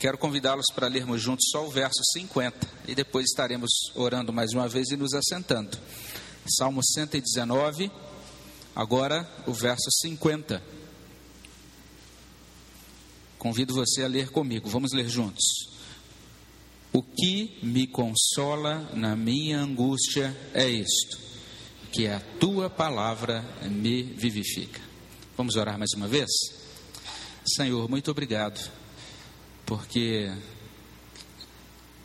[0.00, 4.66] Quero convidá-los para lermos juntos só o verso 50 e depois estaremos orando mais uma
[4.66, 5.76] vez e nos assentando.
[6.56, 7.92] Salmo 119,
[8.74, 10.62] agora o verso 50.
[13.38, 15.44] Convido você a ler comigo, vamos ler juntos.
[16.94, 21.18] O que me consola na minha angústia é isto,
[21.92, 24.80] que a tua palavra me vivifica.
[25.36, 26.30] Vamos orar mais uma vez?
[27.44, 28.79] Senhor, muito obrigado,
[29.70, 30.28] porque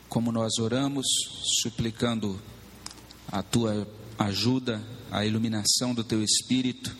[0.08, 1.04] como nós oramos,
[1.60, 2.40] suplicando
[3.26, 4.80] a tua ajuda,
[5.10, 6.96] a iluminação do teu espírito,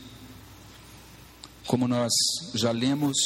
[1.69, 2.13] como nós
[2.53, 3.17] já lemos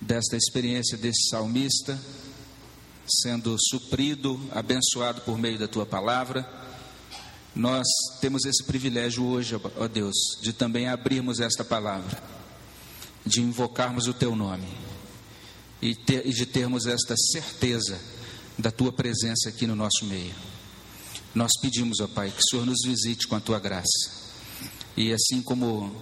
[0.00, 1.96] desta experiência desse salmista,
[3.22, 6.44] sendo suprido, abençoado por meio da tua palavra,
[7.54, 7.86] nós
[8.20, 12.20] temos esse privilégio hoje, ó Deus, de também abrirmos esta palavra,
[13.24, 14.87] de invocarmos o teu nome
[15.80, 17.98] e, ter, e de termos esta certeza
[18.58, 20.34] da tua presença aqui no nosso meio.
[21.34, 24.10] Nós pedimos, ó Pai, que o Senhor nos visite com a tua graça.
[24.96, 25.94] E assim como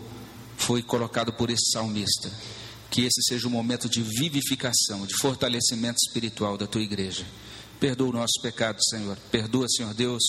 [0.57, 2.31] foi colocado por esse salmista,
[2.91, 7.27] que esse seja um momento de vivificação, de fortalecimento espiritual da tua igreja.
[7.79, 9.19] Perdoa o nosso pecado, Senhor.
[9.31, 10.23] Perdoa, Senhor Deus,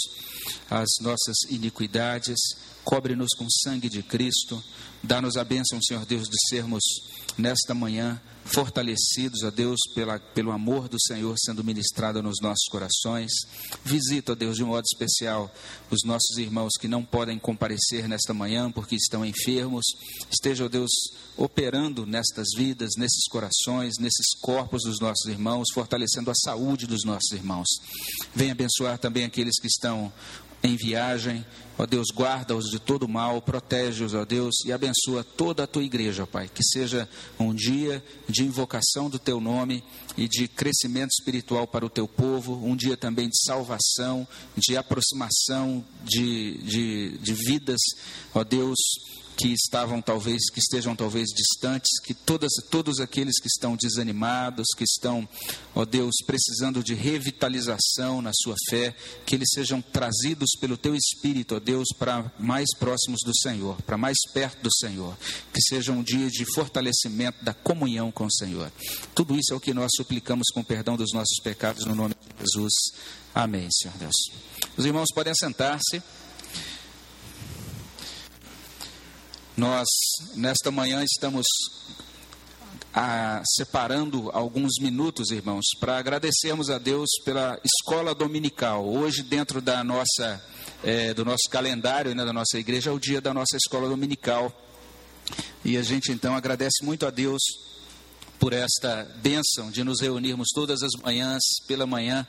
[0.70, 2.38] as nossas iniquidades.
[2.88, 4.64] Cobre-nos com o sangue de Cristo.
[5.04, 6.82] Dá-nos a bênção, Senhor Deus, de sermos
[7.38, 13.30] nesta manhã fortalecidos, a Deus, pela, pelo amor do Senhor sendo ministrado nos nossos corações.
[13.84, 15.54] Visita, ó Deus, de um modo especial
[15.92, 19.86] os nossos irmãos que não podem comparecer nesta manhã porque estão enfermos.
[20.32, 20.90] Esteja, ó Deus,
[21.36, 27.32] operando nestas vidas, nesses corações, nesses corpos dos nossos irmãos, fortalecendo a saúde dos nossos
[27.32, 27.68] irmãos.
[28.34, 30.12] Venha abençoar também aqueles que estão
[30.64, 31.46] em viagem.
[31.78, 36.26] Ó Deus, guarda-os de todo mal, protege-os, ó Deus, e abençoa toda a tua igreja,
[36.26, 36.50] Pai.
[36.52, 37.08] Que seja
[37.40, 39.84] um dia de invocação do teu nome
[40.18, 45.86] e de crescimento espiritual para o teu povo, um dia também de salvação, de aproximação
[46.04, 47.80] de, de, de vidas,
[48.34, 48.78] ó Deus
[49.38, 54.84] que estavam talvez, que estejam talvez distantes, que todas, todos aqueles que estão desanimados, que
[54.84, 55.30] estão,
[55.76, 58.96] ó Deus, precisando de revitalização na sua fé,
[59.28, 63.96] que eles sejam trazidos pelo Teu Espírito, ó Deus, para mais próximos do Senhor, para
[63.96, 65.16] mais perto do Senhor,
[65.54, 68.72] que seja um dia de fortalecimento da comunhão com o Senhor.
[69.14, 72.44] Tudo isso é o que nós suplicamos com perdão dos nossos pecados no nome de
[72.44, 72.74] Jesus.
[73.36, 74.16] Amém, Senhor Deus.
[74.76, 76.02] Os irmãos podem sentar-se.
[79.58, 79.88] Nós,
[80.36, 81.44] nesta manhã, estamos
[82.94, 88.88] ah, separando alguns minutos, irmãos, para agradecermos a Deus pela escola dominical.
[88.88, 90.46] Hoje, dentro da nossa,
[90.84, 94.56] é, do nosso calendário, né, da nossa igreja, é o dia da nossa escola dominical.
[95.66, 97.42] E a gente, então, agradece muito a Deus
[98.38, 102.28] por esta bênção de nos reunirmos todas as manhãs, pela manhã,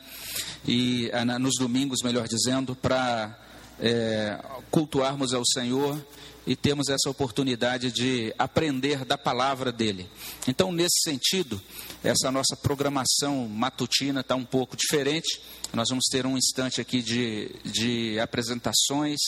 [0.66, 3.39] e ah, nos domingos, melhor dizendo, para
[3.81, 4.39] é,
[4.71, 5.99] cultuarmos ao Senhor
[6.47, 10.09] e temos essa oportunidade de aprender da palavra dele.
[10.47, 11.61] Então, nesse sentido,
[12.03, 15.43] essa nossa programação matutina está um pouco diferente.
[15.75, 19.19] Nós vamos ter um instante aqui de, de apresentações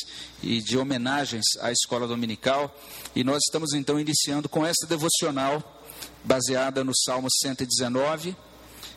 [0.43, 2.75] e de homenagens à escola dominical.
[3.15, 5.83] E nós estamos então iniciando com essa devocional
[6.25, 8.35] baseada no Salmo 119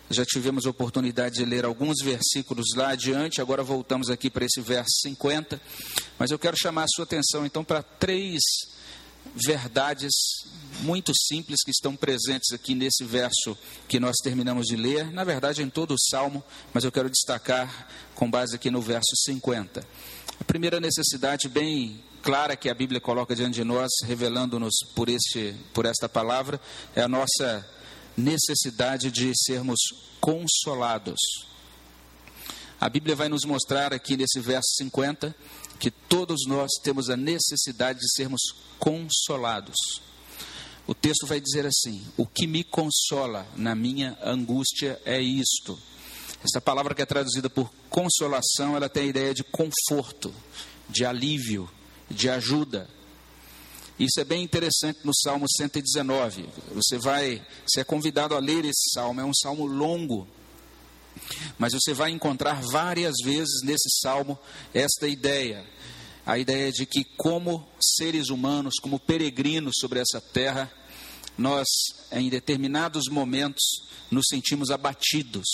[0.09, 4.62] já tivemos a oportunidade de ler alguns versículos lá adiante, agora voltamos aqui para esse
[4.62, 5.59] verso 50.
[6.19, 8.41] Mas eu quero chamar a sua atenção então para três
[9.36, 10.12] verdades
[10.81, 15.62] muito simples que estão presentes aqui nesse verso que nós terminamos de ler, na verdade
[15.62, 16.44] em todo o salmo,
[16.74, 19.85] mas eu quero destacar com base aqui no verso 50.
[20.40, 25.56] A primeira necessidade bem clara que a Bíblia coloca diante de nós, revelando-nos por este
[25.74, 26.59] por esta palavra,
[26.96, 27.66] é a nossa
[28.18, 29.79] necessidade de sermos
[30.19, 31.19] consolados.
[32.79, 35.35] A Bíblia vai nos mostrar aqui nesse verso 50
[35.79, 38.41] que todos nós temos a necessidade de sermos
[38.79, 40.02] consolados.
[40.85, 45.79] O texto vai dizer assim: O que me consola na minha angústia é isto.
[46.43, 50.34] Essa palavra que é traduzida por consolação, ela tem a ideia de conforto,
[50.90, 51.70] de alívio,
[52.09, 52.90] de ajuda.
[53.99, 56.49] Isso é bem interessante no Salmo 119.
[56.73, 60.28] Você vai, você é convidado a ler esse salmo, é um salmo longo.
[61.59, 64.37] Mas você vai encontrar várias vezes nesse salmo
[64.73, 65.63] esta ideia,
[66.25, 70.72] a ideia de que como seres humanos, como peregrinos sobre essa terra,
[71.37, 71.67] nós
[72.11, 73.63] em determinados momentos
[74.09, 75.47] nos sentimos abatidos,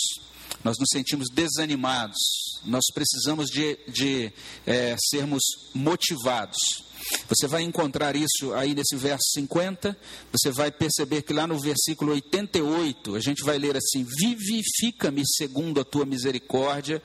[0.62, 2.18] nós nos sentimos desanimados,
[2.64, 4.32] nós precisamos de, de
[4.66, 5.42] é, sermos
[5.74, 6.58] motivados.
[7.28, 9.96] Você vai encontrar isso aí nesse verso 50,
[10.30, 15.80] você vai perceber que lá no versículo 88, a gente vai ler assim: Vivifica-me segundo
[15.80, 17.02] a tua misericórdia.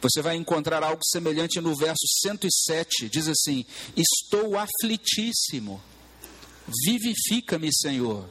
[0.00, 3.64] Você vai encontrar algo semelhante no verso 107, diz assim:
[3.96, 5.82] Estou aflitíssimo,
[6.84, 8.28] vivifica-me, Senhor.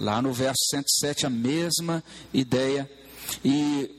[0.00, 2.02] Lá no verso 107, a mesma
[2.32, 2.90] ideia.
[3.44, 3.90] E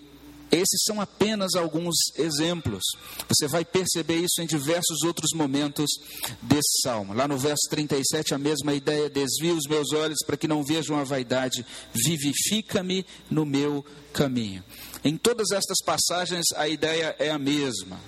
[0.52, 2.84] esses são apenas alguns exemplos.
[3.28, 5.90] Você vai perceber isso em diversos outros momentos
[6.42, 7.14] desse salmo.
[7.14, 10.98] Lá no verso 37, a mesma ideia: desvia os meus olhos para que não vejam
[10.98, 14.64] a vaidade, vivifica-me no meu caminho.
[15.04, 18.00] Em todas estas passagens, a ideia é a mesma.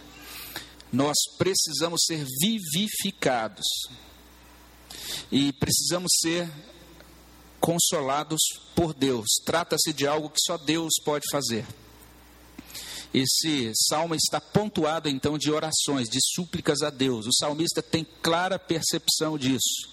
[0.92, 3.66] Nós precisamos ser vivificados
[5.30, 6.50] e precisamos ser
[7.68, 8.40] consolados
[8.74, 9.28] por Deus.
[9.44, 11.66] Trata-se de algo que só Deus pode fazer.
[13.14, 17.26] Esse salmo está pontuado então de orações, de súplicas a Deus.
[17.26, 19.88] O salmista tem clara percepção disso.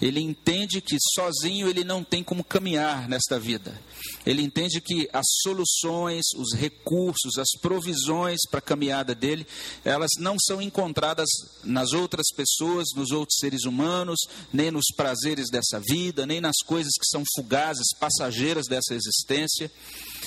[0.00, 3.78] Ele entende que sozinho ele não tem como caminhar nesta vida.
[4.24, 9.46] Ele entende que as soluções, os recursos, as provisões para a caminhada dele,
[9.84, 11.28] elas não são encontradas
[11.62, 14.18] nas outras pessoas, nos outros seres humanos,
[14.52, 19.70] nem nos prazeres dessa vida, nem nas coisas que são fugazes, passageiras dessa existência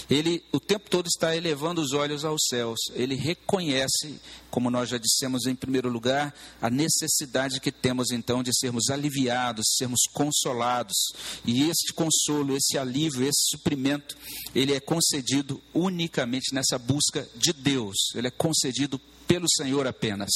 [0.10, 2.80] ele o tempo todo está elevando os olhos aos céus.
[2.94, 4.20] Ele reconhece,
[4.50, 9.76] como nós já dissemos em primeiro lugar, a necessidade que temos então de sermos aliviados,
[9.78, 10.98] sermos consolados.
[11.46, 14.18] E este consolo, esse alívio, esse suprimento,
[14.54, 17.96] ele é concedido unicamente nessa busca de Deus.
[18.16, 20.30] Ele é concedido pelo Senhor apenas.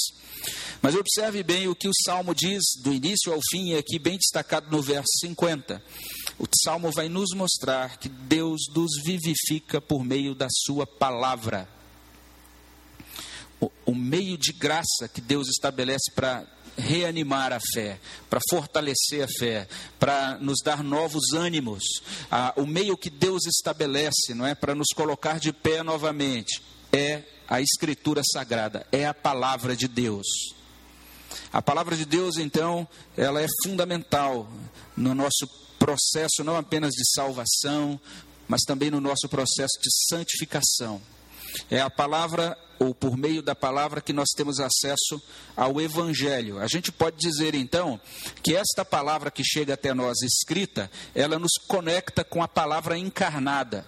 [0.82, 4.18] Mas observe bem o que o salmo diz do início ao fim, e aqui bem
[4.18, 5.82] destacado no verso 50.
[6.40, 11.68] O salmo vai nos mostrar que Deus nos vivifica por meio da Sua palavra.
[13.60, 16.46] O, o meio de graça que Deus estabelece para
[16.78, 18.00] reanimar a fé,
[18.30, 19.68] para fortalecer a fé,
[20.00, 21.84] para nos dar novos ânimos.
[22.30, 26.62] Ah, o meio que Deus estabelece, não é, para nos colocar de pé novamente,
[26.94, 30.28] é a Escritura Sagrada, é a palavra de Deus.
[31.52, 34.48] A palavra de Deus, então, ela é fundamental
[34.96, 35.48] no nosso
[35.88, 37.98] processo não apenas de salvação,
[38.46, 41.02] mas também no nosso processo de santificação.
[41.72, 45.22] É a palavra, ou por meio da palavra, que nós temos acesso
[45.56, 46.60] ao Evangelho.
[46.60, 47.98] A gente pode dizer, então,
[48.44, 53.86] que esta palavra que chega até nós escrita, ela nos conecta com a palavra encarnada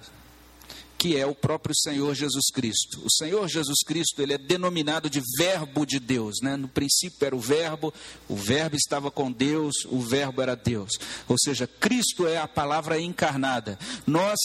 [1.00, 3.02] que é o próprio Senhor Jesus Cristo.
[3.06, 6.58] O Senhor Jesus Cristo, ele é denominado de verbo de Deus, né?
[6.58, 7.94] No princípio era o verbo,
[8.28, 10.92] o verbo estava com Deus, o verbo era Deus.
[11.30, 13.80] Ou seja, Cristo é a palavra encarnada.
[14.06, 14.38] Nós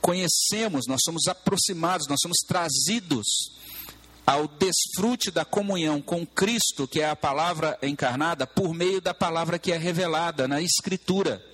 [0.00, 3.26] conhecemos, nós somos aproximados, nós somos trazidos
[4.26, 9.58] ao desfrute da comunhão com Cristo, que é a palavra encarnada, por meio da palavra
[9.58, 11.44] que é revelada na Escritura.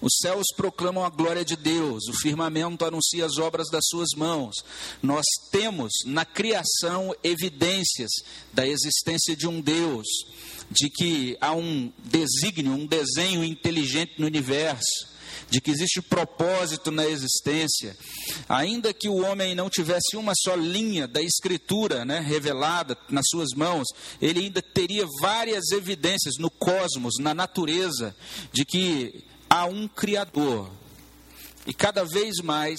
[0.00, 4.54] Os céus proclamam a glória de Deus, o firmamento anuncia as obras das suas mãos.
[5.02, 8.10] Nós temos na criação evidências
[8.52, 10.06] da existência de um Deus,
[10.70, 15.18] de que há um desígnio, um desenho inteligente no universo
[15.50, 17.96] de que existe propósito na existência,
[18.48, 23.50] ainda que o homem não tivesse uma só linha da escritura né, revelada nas suas
[23.56, 23.86] mãos,
[24.20, 28.14] ele ainda teria várias evidências no cosmos, na natureza,
[28.52, 30.70] de que há um Criador.
[31.66, 32.78] E cada vez mais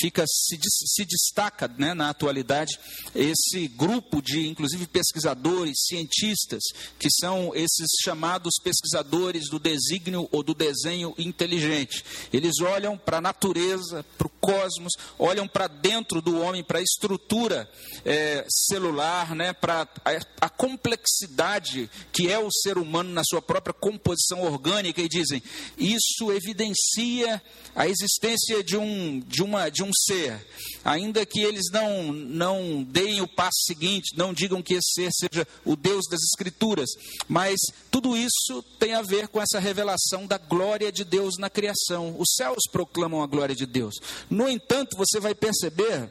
[0.00, 2.78] fica se, se destaca né, na atualidade
[3.14, 6.62] esse grupo de, inclusive, pesquisadores, cientistas,
[6.98, 12.04] que são esses chamados pesquisadores do desígnio ou do desenho inteligente.
[12.32, 16.82] Eles olham para a natureza, para o cosmos, olham para dentro do homem, para a
[16.82, 17.70] estrutura
[18.04, 23.74] é, celular, né, para a, a complexidade que é o ser humano na sua própria
[23.74, 25.42] composição orgânica e dizem:
[25.76, 27.42] isso evidencia
[27.74, 30.44] a existência de um, de uma, de um ser,
[30.84, 35.46] ainda que eles não, não deem o passo seguinte, não digam que esse ser seja
[35.64, 36.88] o Deus das Escrituras,
[37.28, 37.58] mas
[37.90, 42.16] tudo isso tem a ver com essa revelação da glória de Deus na criação.
[42.18, 43.94] Os céus proclamam a glória de Deus.
[44.28, 46.10] No entanto, você vai perceber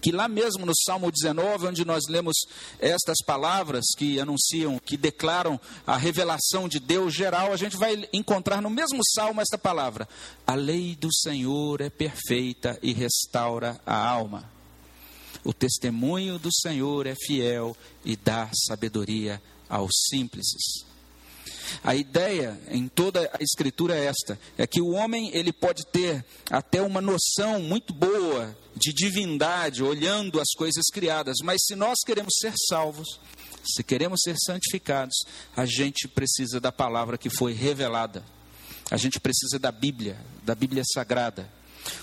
[0.00, 2.36] que lá mesmo no Salmo 19, onde nós lemos
[2.78, 8.60] estas palavras que anunciam, que declaram a revelação de Deus geral, a gente vai encontrar
[8.60, 10.08] no mesmo salmo esta palavra:
[10.46, 14.48] A lei do Senhor é perfeita e restaura a alma.
[15.42, 20.89] O testemunho do Senhor é fiel e dá sabedoria aos simples.
[21.82, 26.24] A ideia em toda a escritura é esta: é que o homem ele pode ter
[26.50, 32.34] até uma noção muito boa de divindade olhando as coisas criadas, mas se nós queremos
[32.40, 33.20] ser salvos,
[33.64, 35.14] se queremos ser santificados,
[35.56, 38.24] a gente precisa da palavra que foi revelada.
[38.90, 41.48] A gente precisa da Bíblia, da Bíblia Sagrada.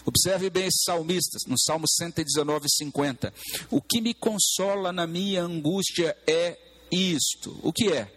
[0.05, 3.33] Observe bem esses salmistas, no Salmo 119, 50.
[3.69, 6.57] O que me consola na minha angústia é
[6.91, 7.59] isto.
[7.62, 8.12] O que é?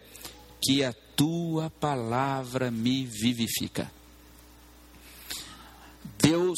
[0.63, 3.91] Que a tua palavra me vivifica.
[6.17, 6.57] Deus,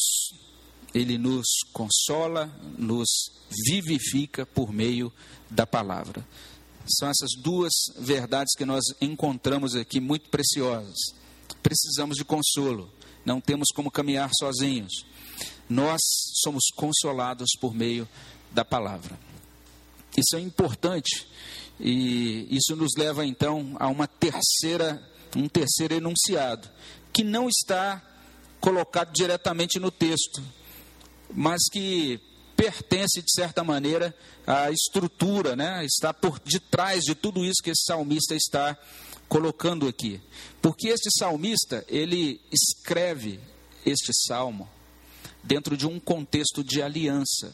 [0.94, 2.46] Ele nos consola,
[2.78, 3.10] nos
[3.68, 5.12] vivifica por meio
[5.50, 6.26] da palavra.
[6.88, 10.96] São essas duas verdades que nós encontramos aqui muito preciosas.
[11.62, 12.90] Precisamos de consolo,
[13.26, 14.94] não temos como caminhar sozinhos.
[15.70, 16.00] Nós
[16.42, 18.08] somos consolados por meio
[18.50, 19.20] da palavra.
[20.16, 21.28] Isso é importante
[21.86, 25.04] e isso nos leva então a uma terceira,
[25.36, 26.70] um terceiro enunciado,
[27.12, 28.02] que não está
[28.62, 30.42] colocado diretamente no texto,
[31.30, 32.22] mas que
[32.56, 34.16] pertence, de certa maneira,
[34.48, 35.84] à estrutura, né?
[35.84, 38.78] está por detrás de tudo isso que esse salmista está
[39.28, 40.22] colocando aqui.
[40.62, 43.42] Porque este salmista, ele escreve
[43.86, 44.70] este salmo
[45.44, 47.54] dentro de um contexto de aliança.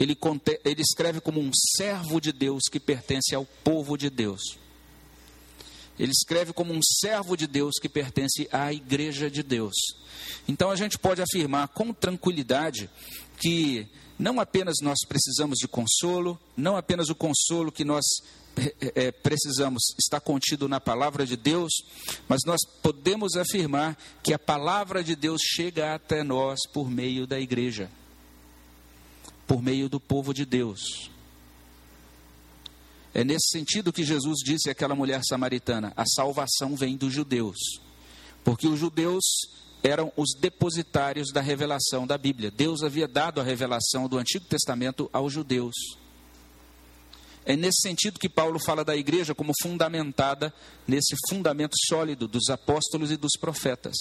[0.00, 0.16] Ele,
[0.64, 4.58] ele escreve como um servo de Deus que pertence ao povo de Deus.
[5.98, 9.74] Ele escreve como um servo de Deus que pertence à igreja de Deus.
[10.48, 12.88] Então a gente pode afirmar com tranquilidade
[13.38, 13.86] que
[14.18, 18.04] não apenas nós precisamos de consolo, não apenas o consolo que nós
[18.94, 21.72] é, precisamos está contido na palavra de Deus,
[22.26, 27.38] mas nós podemos afirmar que a palavra de Deus chega até nós por meio da
[27.38, 27.90] igreja,
[29.50, 31.10] por meio do povo de Deus.
[33.12, 37.58] É nesse sentido que Jesus disse àquela mulher samaritana: a salvação vem dos judeus,
[38.44, 39.24] porque os judeus
[39.82, 42.48] eram os depositários da revelação da Bíblia.
[42.48, 45.74] Deus havia dado a revelação do Antigo Testamento aos judeus.
[47.44, 50.54] É nesse sentido que Paulo fala da igreja como fundamentada
[50.86, 53.96] nesse fundamento sólido dos apóstolos e dos profetas.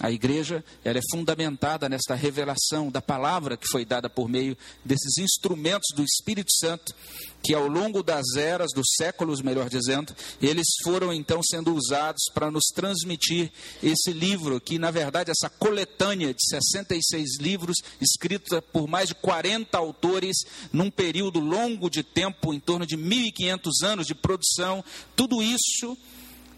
[0.00, 5.18] A igreja ela é fundamentada nesta revelação da palavra que foi dada por meio desses
[5.18, 6.94] instrumentos do Espírito Santo,
[7.42, 12.50] que ao longo das eras, dos séculos, melhor dizendo, eles foram então sendo usados para
[12.50, 13.52] nos transmitir
[13.82, 19.76] esse livro, que na verdade essa coletânea de 66 livros, escrita por mais de 40
[19.76, 20.38] autores,
[20.72, 24.82] num período longo de tempo, em torno de 1.500 anos de produção,
[25.14, 25.96] tudo isso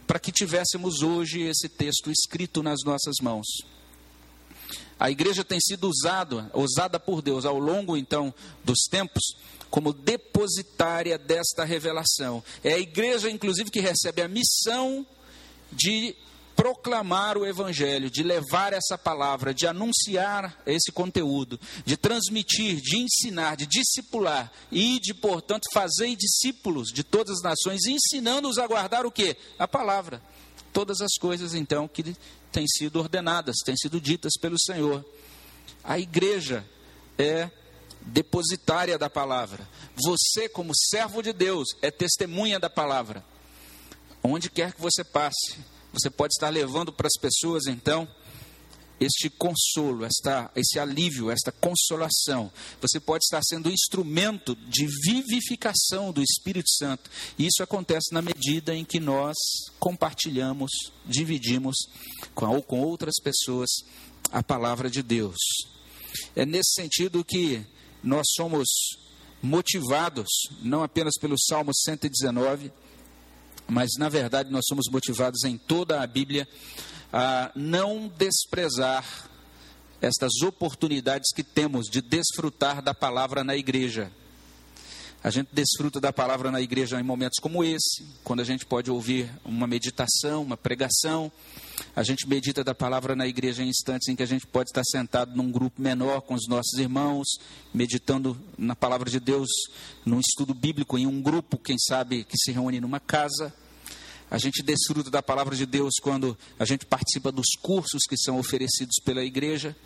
[0.07, 3.47] para que tivéssemos hoje esse texto escrito nas nossas mãos.
[4.99, 8.33] A igreja tem sido usada, usada por Deus ao longo então
[8.65, 9.23] dos tempos
[9.69, 12.45] como depositária desta revelação.
[12.63, 15.07] É a igreja inclusive que recebe a missão
[15.73, 16.15] de
[16.63, 23.57] proclamar o Evangelho, de levar essa palavra, de anunciar esse conteúdo, de transmitir, de ensinar,
[23.57, 29.11] de discipular e de, portanto, fazer discípulos de todas as nações, ensinando-os a guardar o
[29.11, 29.37] que?
[29.59, 30.23] A palavra.
[30.73, 32.17] Todas as coisas, então, que
[32.53, 35.05] têm sido ordenadas, têm sido ditas pelo Senhor.
[35.83, 36.65] A igreja
[37.19, 37.51] é
[38.03, 39.69] depositária da palavra.
[39.97, 43.25] Você, como servo de Deus, é testemunha da palavra.
[44.23, 48.09] Onde quer que você passe, você pode estar levando para as pessoas, então,
[49.05, 52.53] este consolo, esta, esse alívio, esta consolação.
[52.81, 57.11] Você pode estar sendo instrumento de vivificação do Espírito Santo.
[57.39, 59.37] E isso acontece na medida em que nós
[59.79, 60.71] compartilhamos,
[61.05, 61.77] dividimos
[62.35, 63.69] com, ou com outras pessoas
[64.31, 65.39] a palavra de Deus.
[66.37, 67.65] É nesse sentido que
[68.03, 68.69] nós somos
[69.43, 70.29] motivados,
[70.63, 72.73] não apenas pelo Salmo 119,
[73.69, 76.47] mas na verdade nós somos motivados em toda a Bíblia
[77.13, 79.05] a não desprezar
[80.01, 84.11] estas oportunidades que temos de desfrutar da palavra na igreja.
[85.25, 88.91] A gente desfruta da palavra na igreja em momentos como esse, quando a gente pode
[88.91, 91.31] ouvir uma meditação, uma pregação.
[91.95, 94.83] A gente medita da palavra na igreja em instantes em que a gente pode estar
[94.85, 97.39] sentado num grupo menor com os nossos irmãos,
[97.73, 99.49] meditando na palavra de Deus,
[100.05, 103.55] num estudo bíblico, em um grupo, quem sabe, que se reúne numa casa.
[104.29, 108.41] A gente desfruta da palavra de Deus quando a gente participa dos cursos que são
[108.41, 109.77] oferecidos pela igreja.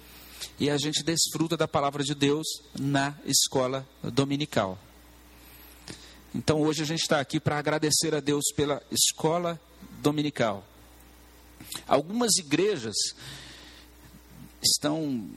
[0.58, 2.46] E a gente desfruta da palavra de Deus
[2.78, 4.78] na escola dominical.
[6.36, 9.58] Então hoje a gente está aqui para agradecer a Deus pela escola
[10.02, 10.62] dominical.
[11.88, 12.94] Algumas igrejas
[14.62, 15.30] estão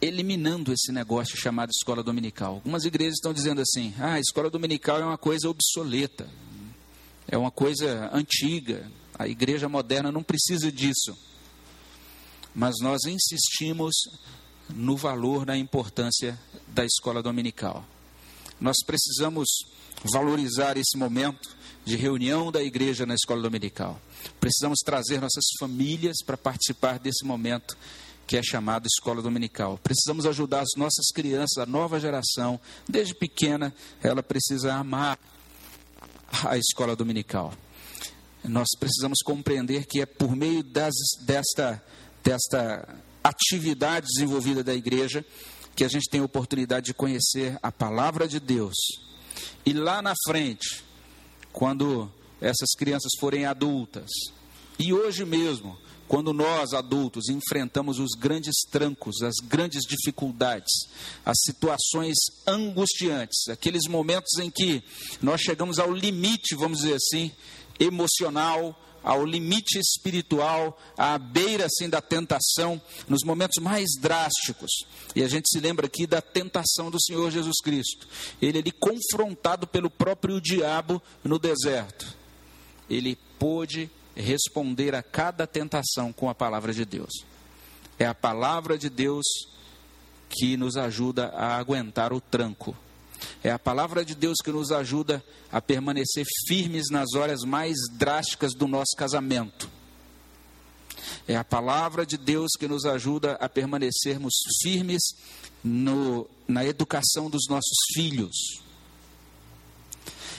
[0.00, 2.54] eliminando esse negócio chamado escola dominical.
[2.54, 6.28] Algumas igrejas estão dizendo assim: ah, a escola dominical é uma coisa obsoleta.
[7.28, 8.90] é uma coisa antiga.
[9.16, 11.16] A igreja moderna não precisa disso.
[12.52, 13.94] Mas nós insistimos
[14.68, 17.86] no valor, na importância da escola dominical.
[18.60, 19.48] Nós precisamos
[20.10, 24.00] valorizar esse momento de reunião da igreja na escola dominical.
[24.40, 27.76] Precisamos trazer nossas famílias para participar desse momento
[28.26, 29.78] que é chamado escola dominical.
[29.82, 35.18] Precisamos ajudar as nossas crianças, a nova geração, desde pequena, ela precisa amar
[36.44, 37.52] a escola dominical.
[38.44, 41.82] Nós precisamos compreender que é por meio das, desta,
[42.24, 42.88] desta
[43.22, 45.24] atividade desenvolvida da igreja
[45.76, 48.74] que a gente tem a oportunidade de conhecer a palavra de Deus.
[49.64, 50.82] E lá na frente,
[51.52, 54.10] quando essas crianças forem adultas,
[54.78, 60.70] e hoje mesmo, quando nós adultos enfrentamos os grandes trancos, as grandes dificuldades,
[61.24, 62.14] as situações
[62.46, 64.82] angustiantes, aqueles momentos em que
[65.22, 67.32] nós chegamos ao limite, vamos dizer assim,
[67.80, 74.70] emocional, ao limite espiritual, à beira assim da tentação, nos momentos mais drásticos.
[75.14, 78.06] E a gente se lembra aqui da tentação do Senhor Jesus Cristo.
[78.40, 82.06] Ele ali confrontado pelo próprio diabo no deserto.
[82.88, 87.12] Ele pôde responder a cada tentação com a palavra de Deus.
[87.98, 89.24] É a palavra de Deus
[90.28, 92.76] que nos ajuda a aguentar o tranco.
[93.42, 98.54] É a palavra de Deus que nos ajuda a permanecer firmes nas horas mais drásticas
[98.54, 99.68] do nosso casamento.
[101.26, 105.02] É a palavra de Deus que nos ajuda a permanecermos firmes
[105.62, 108.62] no, na educação dos nossos filhos.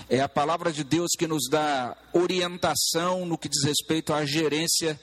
[0.10, 5.00] É a palavra de Deus que nos dá orientação no que diz respeito à gerência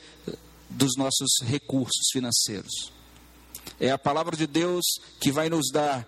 [0.69, 2.93] dos nossos recursos financeiros.
[3.79, 4.85] É a palavra de Deus
[5.19, 6.07] que vai nos dar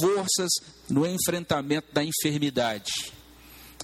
[0.00, 0.50] forças
[0.90, 3.12] no enfrentamento da enfermidade.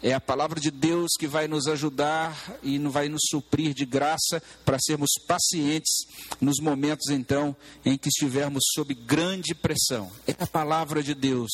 [0.02, 4.42] É a palavra de Deus que vai nos ajudar e vai nos suprir de graça
[4.64, 6.06] para sermos pacientes
[6.40, 10.10] nos momentos então em que estivermos sob grande pressão.
[10.26, 11.50] É a palavra de Deus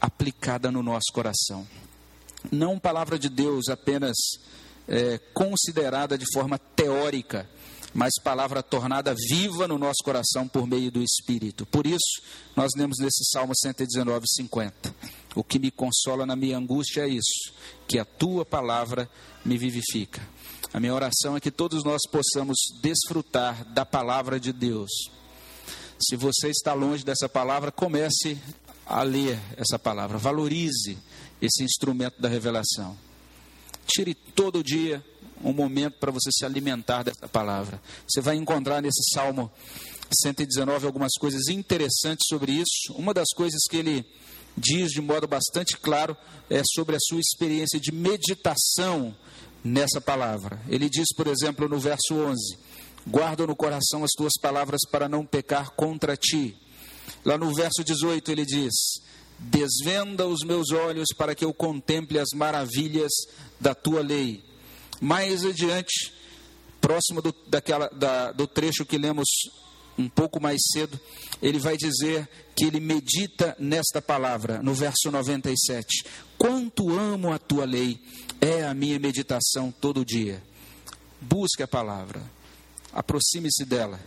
[0.00, 1.66] aplicada no nosso coração.
[2.52, 4.16] Não palavra de Deus apenas
[4.86, 7.48] é, considerada de forma teórica,
[7.96, 11.64] mas palavra tornada viva no nosso coração por meio do Espírito.
[11.64, 12.20] Por isso,
[12.54, 14.94] nós lemos nesse Salmo 119, 50.
[15.34, 17.54] O que me consola na minha angústia é isso,
[17.88, 19.08] que a tua palavra
[19.42, 20.20] me vivifica.
[20.74, 24.90] A minha oração é que todos nós possamos desfrutar da palavra de Deus.
[25.98, 28.36] Se você está longe dessa palavra, comece
[28.84, 30.98] a ler essa palavra, valorize
[31.40, 32.94] esse instrumento da revelação.
[33.86, 35.02] Tire todo dia
[35.42, 37.80] um momento para você se alimentar dessa palavra.
[38.08, 39.50] Você vai encontrar nesse Salmo
[40.22, 42.92] 119 algumas coisas interessantes sobre isso.
[42.94, 44.06] Uma das coisas que ele
[44.56, 46.16] diz de modo bastante claro
[46.48, 49.14] é sobre a sua experiência de meditação
[49.62, 50.60] nessa palavra.
[50.68, 52.58] Ele diz, por exemplo, no verso 11:
[53.06, 56.56] Guarda no coração as tuas palavras para não pecar contra ti.
[57.24, 58.72] Lá no verso 18 ele diz:
[59.38, 63.12] Desvenda os meus olhos para que eu contemple as maravilhas
[63.60, 64.42] da tua lei.
[65.00, 66.12] Mais adiante,
[66.80, 69.28] próximo do, daquela, da, do trecho que lemos
[69.98, 70.98] um pouco mais cedo,
[71.40, 76.04] ele vai dizer que ele medita nesta palavra, no verso 97.
[76.36, 77.98] Quanto amo a tua lei,
[78.40, 80.42] é a minha meditação todo dia.
[81.20, 82.22] Busque a palavra,
[82.92, 83.98] aproxime-se dela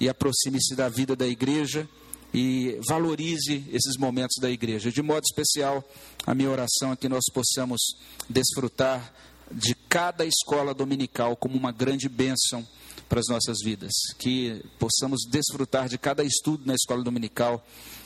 [0.00, 1.88] e aproxime-se da vida da igreja
[2.34, 4.90] e valorize esses momentos da igreja.
[4.90, 5.82] De modo especial,
[6.26, 7.80] a minha oração é que nós possamos
[8.28, 9.14] desfrutar
[9.50, 12.66] de cada escola dominical como uma grande bênção
[13.08, 17.64] para as nossas vidas, que possamos desfrutar de cada estudo na escola dominical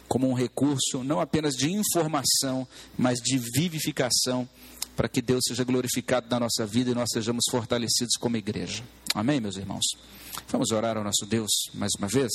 [0.09, 2.67] como um recurso não apenas de informação,
[2.99, 4.49] mas de vivificação,
[4.97, 8.83] para que Deus seja glorificado na nossa vida e nós sejamos fortalecidos como igreja.
[9.15, 9.85] Amém, meus irmãos?
[10.49, 12.31] Vamos orar ao nosso Deus mais uma vez?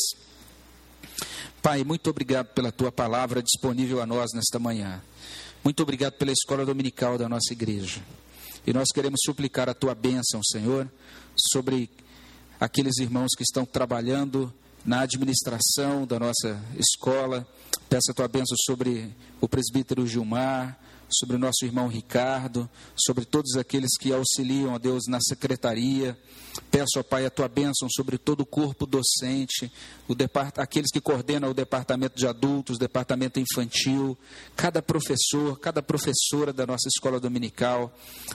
[1.61, 5.01] Pai, muito obrigado pela tua palavra disponível a nós nesta manhã.
[5.63, 8.01] Muito obrigado pela escola dominical da nossa igreja.
[8.65, 10.89] E nós queremos suplicar a tua bênção, Senhor,
[11.53, 11.89] sobre
[12.59, 14.51] aqueles irmãos que estão trabalhando
[14.85, 17.47] na administração da nossa escola.
[17.89, 20.79] Peço a tua bênção sobre o presbítero Gilmar,
[21.17, 26.17] sobre o nosso irmão Ricardo, sobre todos aqueles que auxiliam a Deus na secretaria.
[26.71, 29.71] Peço, ó Pai, a tua bênção sobre todo o corpo docente,
[30.07, 30.57] o depart...
[30.57, 34.17] aqueles que coordenam o departamento de adultos, departamento infantil,
[34.55, 37.93] cada professor, cada professora da nossa escola dominical.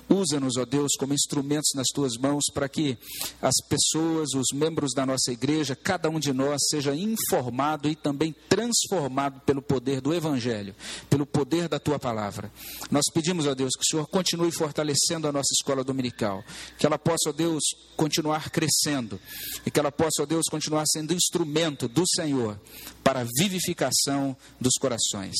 [0.09, 2.99] Usa-nos, ó Deus, como instrumentos nas tuas mãos para que
[3.40, 8.35] as pessoas, os membros da nossa igreja, cada um de nós seja informado e também
[8.49, 10.75] transformado pelo poder do Evangelho,
[11.09, 12.51] pelo poder da tua palavra.
[12.91, 16.45] Nós pedimos, ó Deus, que o Senhor continue fortalecendo a nossa escola dominical,
[16.79, 17.63] que ela possa, ó Deus,
[17.97, 19.21] continuar crescendo
[19.65, 22.59] e que ela possa, ó Deus, continuar sendo instrumento do Senhor
[23.03, 25.35] para a vivificação dos corações.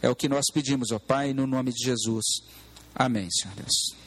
[0.00, 2.24] É o que nós pedimos, ó Pai, no nome de Jesus.
[2.94, 4.03] Amém, Senhor Deus.